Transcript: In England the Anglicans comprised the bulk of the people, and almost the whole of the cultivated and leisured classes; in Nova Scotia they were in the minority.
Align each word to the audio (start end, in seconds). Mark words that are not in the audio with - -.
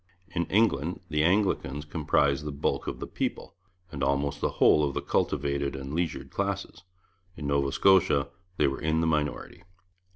In 0.33 0.45
England 0.47 0.99
the 1.11 1.23
Anglicans 1.23 1.85
comprised 1.85 2.43
the 2.43 2.51
bulk 2.51 2.87
of 2.87 2.99
the 2.99 3.05
people, 3.05 3.53
and 3.91 4.03
almost 4.03 4.41
the 4.41 4.49
whole 4.57 4.83
of 4.83 4.95
the 4.95 5.01
cultivated 5.03 5.75
and 5.75 5.93
leisured 5.93 6.31
classes; 6.31 6.81
in 7.37 7.45
Nova 7.45 7.71
Scotia 7.71 8.29
they 8.57 8.65
were 8.65 8.81
in 8.81 9.01
the 9.01 9.05
minority. 9.05 9.61